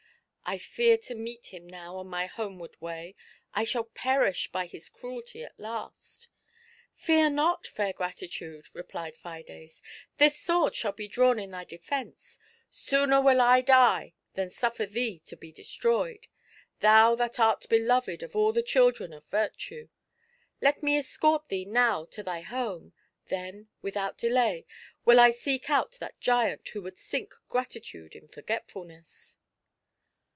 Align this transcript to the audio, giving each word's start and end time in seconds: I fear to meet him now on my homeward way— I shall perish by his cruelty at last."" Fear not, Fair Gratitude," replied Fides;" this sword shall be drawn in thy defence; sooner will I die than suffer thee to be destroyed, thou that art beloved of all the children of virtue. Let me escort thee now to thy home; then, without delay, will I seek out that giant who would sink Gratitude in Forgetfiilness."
I 0.43 0.57
fear 0.57 0.97
to 0.97 1.15
meet 1.15 1.53
him 1.53 1.65
now 1.65 1.95
on 1.95 2.07
my 2.07 2.25
homeward 2.25 2.75
way— 2.81 3.15
I 3.53 3.63
shall 3.63 3.85
perish 3.85 4.51
by 4.51 4.65
his 4.65 4.89
cruelty 4.89 5.45
at 5.45 5.57
last."" 5.57 6.27
Fear 7.07 7.29
not, 7.29 7.65
Fair 7.65 7.93
Gratitude," 7.93 8.65
replied 8.73 9.15
Fides;" 9.15 9.81
this 10.17 10.37
sword 10.37 10.75
shall 10.75 10.91
be 10.91 11.07
drawn 11.07 11.39
in 11.39 11.51
thy 11.51 11.63
defence; 11.63 12.37
sooner 12.69 13.21
will 13.21 13.39
I 13.39 13.61
die 13.61 14.13
than 14.33 14.49
suffer 14.49 14.85
thee 14.85 15.19
to 15.19 15.37
be 15.37 15.53
destroyed, 15.53 16.27
thou 16.81 17.15
that 17.15 17.39
art 17.39 17.65
beloved 17.69 18.21
of 18.21 18.35
all 18.35 18.51
the 18.51 18.61
children 18.61 19.13
of 19.13 19.25
virtue. 19.27 19.87
Let 20.59 20.83
me 20.83 20.97
escort 20.97 21.47
thee 21.47 21.63
now 21.63 22.03
to 22.11 22.23
thy 22.23 22.41
home; 22.41 22.91
then, 23.27 23.69
without 23.81 24.17
delay, 24.17 24.65
will 25.05 25.21
I 25.21 25.31
seek 25.31 25.69
out 25.69 25.93
that 26.01 26.19
giant 26.19 26.67
who 26.67 26.81
would 26.81 26.97
sink 26.99 27.31
Gratitude 27.47 28.15
in 28.17 28.27
Forgetfiilness." 28.27 29.37